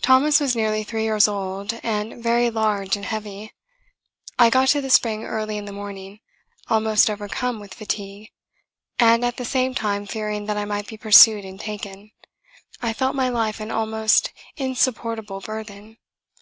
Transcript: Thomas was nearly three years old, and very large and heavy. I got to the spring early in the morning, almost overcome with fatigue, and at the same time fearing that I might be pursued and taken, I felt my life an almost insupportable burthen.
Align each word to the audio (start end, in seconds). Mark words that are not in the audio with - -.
Thomas 0.00 0.40
was 0.40 0.56
nearly 0.56 0.82
three 0.82 1.02
years 1.04 1.28
old, 1.28 1.78
and 1.82 2.22
very 2.22 2.48
large 2.48 2.96
and 2.96 3.04
heavy. 3.04 3.52
I 4.38 4.48
got 4.48 4.68
to 4.68 4.80
the 4.80 4.88
spring 4.88 5.24
early 5.24 5.58
in 5.58 5.66
the 5.66 5.74
morning, 5.74 6.20
almost 6.70 7.10
overcome 7.10 7.60
with 7.60 7.74
fatigue, 7.74 8.30
and 8.98 9.22
at 9.26 9.36
the 9.36 9.44
same 9.44 9.74
time 9.74 10.06
fearing 10.06 10.46
that 10.46 10.56
I 10.56 10.64
might 10.64 10.86
be 10.86 10.96
pursued 10.96 11.44
and 11.44 11.60
taken, 11.60 12.12
I 12.80 12.94
felt 12.94 13.14
my 13.14 13.28
life 13.28 13.60
an 13.60 13.70
almost 13.70 14.32
insupportable 14.56 15.42
burthen. 15.42 15.98